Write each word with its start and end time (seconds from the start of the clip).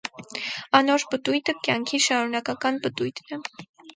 Անոր 0.79 1.03
պտոյտը 1.11 1.55
կեանքի 1.67 2.01
շարունակական 2.05 2.83
պտոյտն 2.87 3.37
է։ 3.39 3.67